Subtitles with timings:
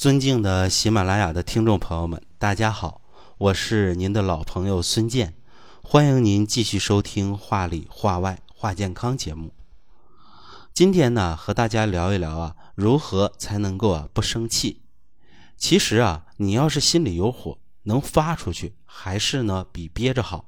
[0.00, 3.02] 尊敬的喜马拉雅的听众朋友们，大家好，
[3.36, 5.34] 我是您的老朋友孙健，
[5.82, 9.52] 欢迎您继续收听《话里话外话健康》节目。
[10.72, 14.80] 今天呢，和大家聊一聊啊，如何才能够啊不生气。
[15.58, 20.46] 其实啊，你要是心里有火，能发出去，还是呢比憋着好。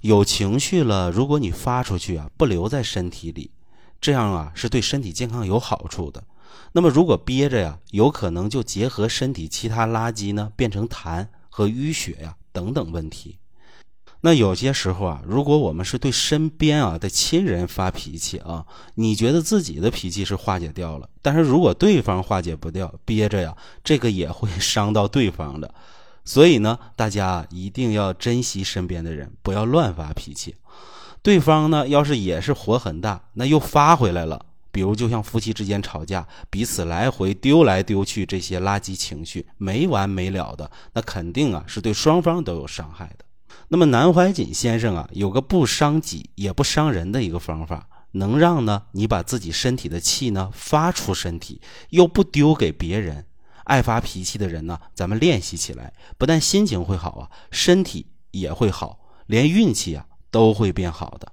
[0.00, 3.52] 有情绪了，如果你发出去啊，不留在身体里，
[4.00, 6.24] 这样啊是对身体健康有好处的。
[6.72, 13.38] 那么如果憋着呀，有可能就结合身体其他垃圾呢，变成痰和淤血呀等等问题。
[14.20, 18.66] 那有些时候啊，如果我们是对身边啊的亲人发脾气啊，
[18.96, 25.72] 你觉得自己的脾气是化解掉了，但是如果对方化解不掉，憋着呀，这个也会伤到对方的。
[26.24, 30.56] 所以呢，大家一定要珍惜身边的人，不要乱发脾气。
[31.22, 34.44] 对方呢，要是也是火很大，那又发回来了。
[34.70, 43.24] 比如，就像夫妻之间吵架，彼此来回丢来丢去这些垃圾情绪没完没了的，那肯定啊是对双方都有伤害的。
[43.68, 51.60] 那么南怀瑾先生啊有个不伤己也不伤人的一个方法，能让呢你把自己身体的气呢发出身体，
[51.90, 53.26] 又不丢给别人。
[53.64, 61.32] 爱发脾气的人呢，咱们练习起来，不但心情会好啊，身体也会好，连运气啊都会变好的。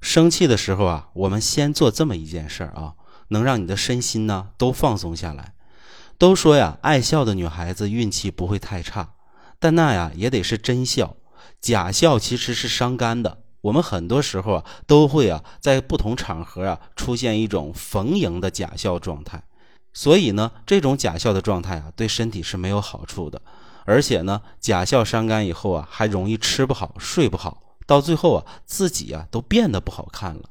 [0.00, 2.94] 生气的时候啊，我们先做这么一件事儿啊，
[3.28, 5.54] 能让你的身心呢都放松下来。
[6.18, 9.14] 都说呀，爱笑的女孩子运气不会太差，
[9.58, 11.16] 但那呀也得是真笑，
[11.60, 13.42] 假笑其实是伤肝的。
[13.62, 19.42] 我们很多时候啊都会啊在不同场合啊出现一种逢迎的假笑状态，
[19.92, 23.42] 所以呢，这种假笑的状态啊对身体是没有好处的，
[23.84, 27.65] 而且呢，假笑伤肝以后啊还容易吃不好睡不好。
[27.86, 30.42] 到最后啊，自己啊都变得不好看了。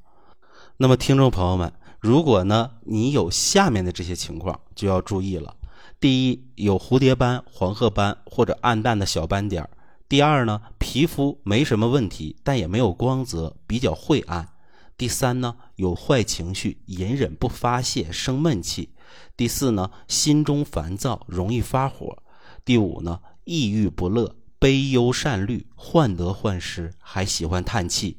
[0.78, 5.56] 那么，听众朋友们，如果呢你有下面的这些情况，就要注意了。
[6.00, 9.70] 第一，有蝴蝶斑、黄褐斑或者暗淡的小斑点儿
[10.08, 14.50] 第二呢，皮肤没什么问题，但也没有光泽，比较晦暗。
[14.98, 18.90] 第三呢，有坏情绪，隐忍不发泄，生闷气。
[19.36, 22.18] 第四呢，心中烦躁，容易发火。
[22.64, 24.36] 第五呢，抑郁不乐。
[24.66, 28.18] 悲忧善虑，患得患失，还喜欢叹气。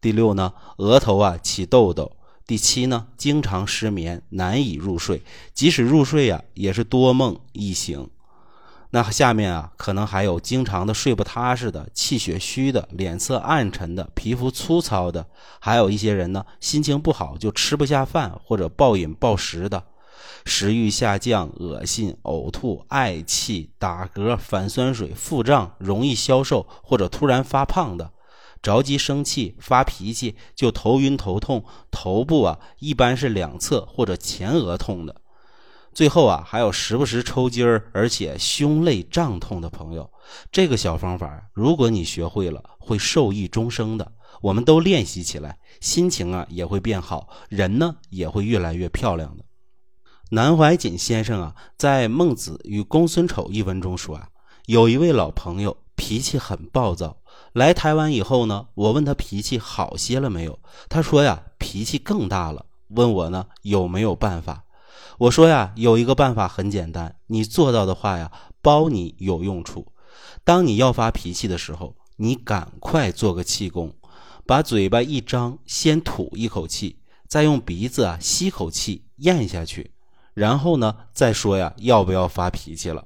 [0.00, 2.16] 第六呢，额头啊起痘痘。
[2.46, 5.20] 第七呢，经常失眠，难以入睡，
[5.52, 8.08] 即使入睡呀，也是多梦易醒。
[8.92, 15.26] 那下面啊，可能还有经常的睡不踏实的，气血虚的，脸色暗沉的，皮肤粗糙的，
[15.60, 19.84] 还有一些人呢，心情不好就吃不下饭或者暴饮暴食的。
[20.44, 28.10] 食欲下降、恶心、呕吐、嗳气、打嗝、反酸水、腹胀、容易消瘦或者突然发胖的，
[28.60, 35.16] 着急生气、发脾气就头晕头痛，头部啊一般是两侧或者前额痛的，
[35.92, 40.10] 最后啊还有时不时抽筋儿，而且胸肋胀痛的朋友，
[40.50, 44.12] 这个小方法如果你学会了，会受益终生的。
[44.40, 49.44] 我们都练习起来，心情啊也会变好，人呢也会越来越漂亮的。
[50.34, 54.30] 南怀瑾先生啊，在《孟子与公孙丑》一文中说啊，
[54.64, 57.18] 有一位老朋友脾气很暴躁，
[57.52, 64.64] 来台湾以后呢，我问他脾气好些了没有，他说呀，脾气更大了，问我呢有没有办法。
[65.18, 68.32] 我说呀，有一个办法很简单，你做到的话呀，
[68.62, 69.86] 包你有用处。
[70.44, 73.92] 当你要发脾气的时候，你赶快做个气功，
[74.46, 79.91] 把嘴巴一张，先吐一口气，再用鼻子啊吸口气咽下去。
[80.34, 83.04] 然后呢，再说呀，要不要发脾气了？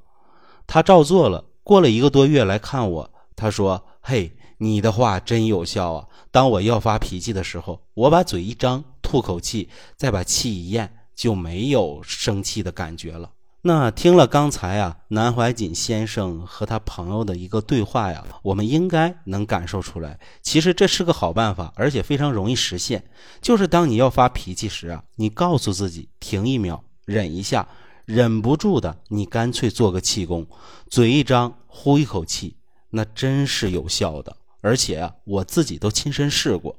[0.66, 1.44] 他照做了。
[1.62, 6.06] 过了一个多月来看我，他说：“嘿，你的话真有效啊！
[6.31, 13.31] 当我要发脾气的时候，我把嘴一张，吐口气，再把气一咽，就没有生气的感觉了。”
[13.62, 23.03] 那听了刚才啊，南怀瑾先生和他朋友的一个对话呀，我们应该能感受出来，其实这是个好办法，而且非常容易实现。
[23.42, 26.81] 就是当你要发脾气时啊，你告诉自己停一秒。
[27.06, 27.66] 忍一下，
[28.04, 30.46] 忍不住的，你干脆做个气功，
[30.91, 32.56] 嘴一张，呼一口气，
[32.91, 34.36] 那真是有效的。
[34.60, 36.76] 而且啊，我自己都亲身试过。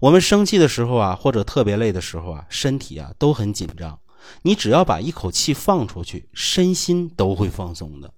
[0.00, 3.98] 我们生气的时候啊，或者特别累的时候啊，身体啊都很紧张。
[4.42, 8.12] 你只要把一口气放出去，身心都会放松的。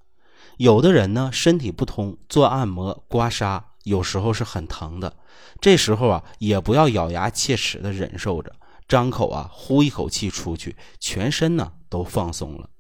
[0.57, 5.15] 有的人呢，身体不通，做按摩、刮痧，有时候是很疼的。
[5.61, 8.57] 这时候啊，也不要咬牙切齿的忍受着。
[8.89, 12.71] 张口啊，呼一口气出去，全身呢都放松了。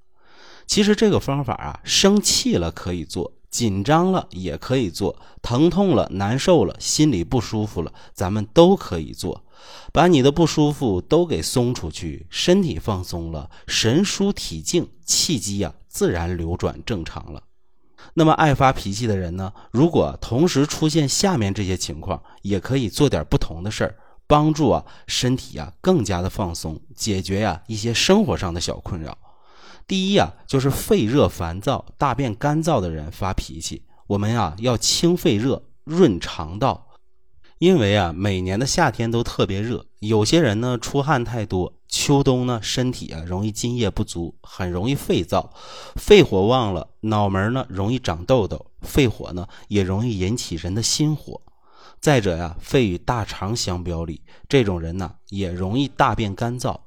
[0.66, 9.44] 其实这个方法啊，生气了可以做，紧张了也可以做，疼痛了、难受了、心里不舒服了，咱们都可以做。
[9.92, 17.42] 把你的不舒服都给松出去，身体放松了，神舒体静，气机啊自然流转正常了。
[18.14, 23.96] 那么爱发脾气的人呢，如果同时出现下面这些情况，也可以做点不同的事儿，
[24.28, 29.18] 帮助啊身体啊更加的放松，解决呀一些生活上的小困扰。
[29.86, 36.84] 第一啊，就是肺热烦躁、大便干燥的人发脾气，我们呀要清肺热、润肠道。
[37.58, 45.48] 因为啊，每年的夏天都特别热，有些人呢出汗太多，秋冬呢身体啊容易津液不足，很容易肺燥，
[45.96, 51.40] 肺火旺了，脑门呢容易长痘痘，肺火呢也容易引起人的心火。
[52.00, 56.78] 再者呀，肺与大肠相表里，这种人呢也容易大便干燥。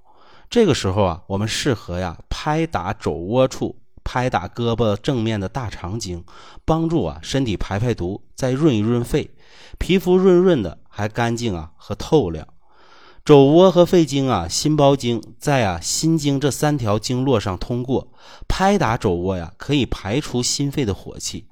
[0.50, 6.24] 这个时候啊，我们适合呀拍打肘窝处，拍打胳膊正面的大肠经，
[6.66, 9.32] 帮助啊身体排排毒，再润一润肺。
[9.78, 12.48] 皮肤润润的，还干净啊和透亮。
[13.24, 18.12] 肘窝和肺经啊、心包经在啊心经这三条经络上通过。
[18.48, 21.48] 拍打肘窝呀，可以排除心肺的火气。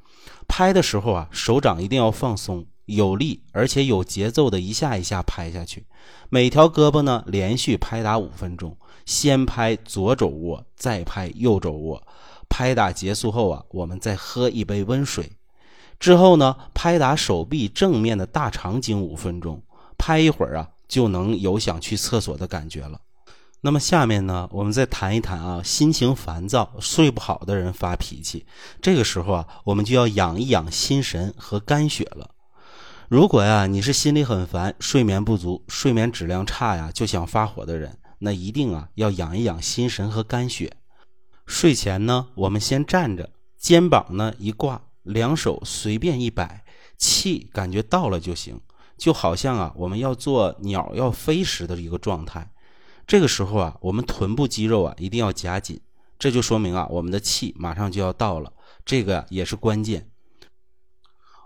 [0.47, 5.85] 拍的时候啊，手掌一定要放松，有力而且有节奏的一下一下拍下去。
[6.29, 8.75] 每条胳膊呢，连续拍打五分钟。
[9.05, 12.03] 先拍左肘窝，再拍右肘窝。
[12.47, 15.31] 拍打结束后啊，我们再喝一杯温水。
[15.99, 19.61] 之后呢，拍打手臂正面的大肠经五分钟，
[19.97, 23.01] 拍一会儿啊，就能有想去厕所的感觉了。
[23.61, 28.45] 那么下面呢，我们再谈一谈啊，心情烦躁、睡不好的人发脾气，
[28.81, 32.29] 这个时候啊，我们就要养一养心神和肝血了。
[33.09, 40.71] 如果呀，你是心里很烦、睡眠不足、睡眠质量差呀，就想发火的人，那一定啊，要养一养心神和肝血。
[41.47, 44.79] 睡前呢，我们先站着，肩膀呢一挂。
[45.01, 46.63] 两手随便一摆，
[46.99, 48.61] 气感觉到了就行，
[48.95, 52.51] 就好像啊，我们要做鸟要飞时的一个状态。
[53.07, 55.81] 这个时候啊，我们臀部肌肉啊一定要夹紧，
[56.19, 58.53] 这就说明啊，我们的气马上就要到了，
[58.85, 60.11] 这个也是关键。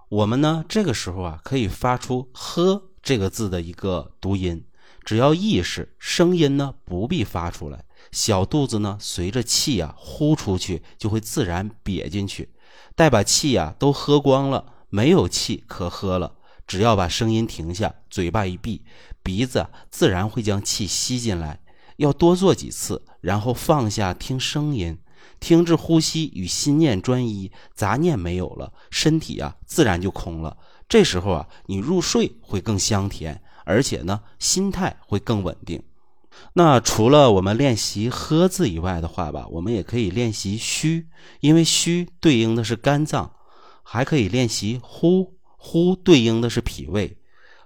[0.09, 4.65] 我们呢，这个时候啊，可以发出“呵”这个字的一个读音，
[5.03, 12.49] 只要意识，声音呢不必发出来，小肚子呢随着气啊呼出去，就会自然瘪进去。
[12.95, 16.35] 待把气呀都喝光了，没有气可喝了。
[16.67, 18.83] 只要把声音停下，嘴巴一闭，
[19.21, 21.61] 鼻子自然会将气吸进来。
[21.97, 24.97] 要多做几次，然后放下听声音，
[25.39, 30.57] 听至呼吸与心念专一，杂念没有了，身体啊自然就空了。
[30.87, 35.81] 这时候啊，你入睡会更香甜，而且呢，心态会更稳定。
[36.53, 41.07] 那除了我们练习“喝”字以外的话吧，我们也可以练习“虚”，
[41.41, 43.31] 因为“虚”对应的是肝脏；
[43.83, 47.17] 还可以练习“呼”，“呼”对应的是脾胃；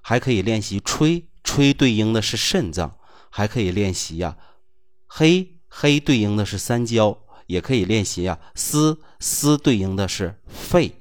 [0.01, 2.89] 还可以练习“吹”，“吹”对应的是肾脏；
[3.29, 4.37] 还可以练习呀
[5.07, 10.93] “黑”，“黑”对应的是三焦；也可以练习啊“思”，“思”对应的是肺。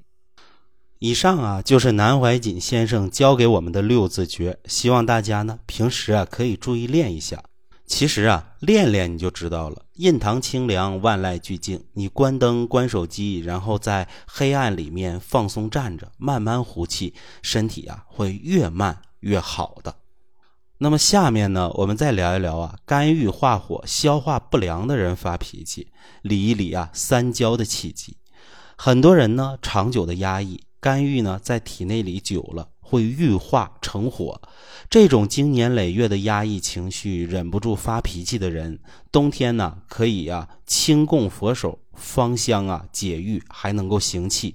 [0.98, 7.44] 以上啊，就是南怀瑾先生教给我们的六字诀，希望大家呢平时啊可以注意练一下。
[7.86, 9.84] 其实啊，练练你就知道了。
[9.94, 11.84] 印堂清凉，万籁俱静。
[11.92, 19.94] 你关灯、关手机，然后在黑暗里面放松站着，慢慢呼气，身体啊会越慢越好的。
[20.78, 25.88] 那么下面呢，我们再聊一聊啊，肝郁化火、消化不良的人发脾气，
[26.22, 28.16] 理一理啊三焦的气机。
[28.76, 32.68] 很多人呢长久的压抑，肝郁呢在体内里久了。
[32.88, 34.40] 会郁化成火，
[34.88, 38.78] 这种经年累月的压抑情绪、忍不住发脾气的人，
[39.10, 44.54] 冬天呢可以啊清供佛手芳香啊解郁，还能够行气。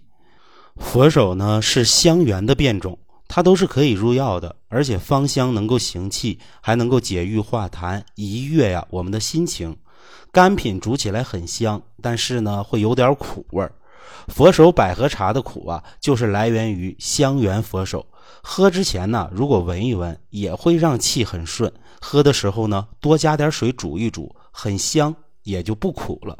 [0.77, 2.97] 佛手呢是香橼的变种，
[3.33, 9.73] 它都是可以入药的，而且芳香能够行气，还能够解郁化痰，愉悦呀我们的心情。
[10.33, 13.71] 干品煮起来很香，但是呢会有点苦味儿。
[14.27, 18.05] 佛手百合茶的苦啊，就是来源于香橼佛手。
[18.43, 21.71] 喝之前呢，如果闻一闻，也会让气很顺。
[22.01, 26.37] 喝的时候呢，多加点水煮一煮，很香，也就不苦了。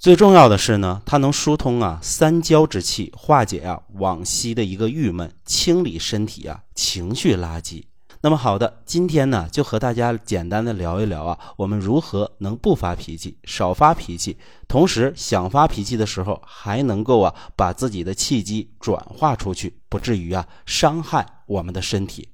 [0.00, 7.84] 最重要的是呢，它能疏通啊三焦之气，化解啊往昔的一个郁闷，清理身体啊情绪垃圾。
[8.22, 22.26] 那么好的，今天呢就和大家简单的聊一聊啊，我们如何能不发脾气，少发脾气，同时想发脾气的时候还能够啊把自己的气机转化出去，不至于啊伤害我们的身体。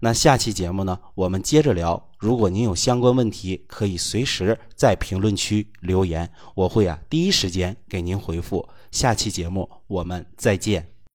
[0.00, 2.10] 那下期节目呢，我们接着聊。
[2.18, 8.68] 如果您有相关问题，可以随时在评论区留言，我会啊第一时间给您回复。
[8.90, 10.95] 下期节目我们再见。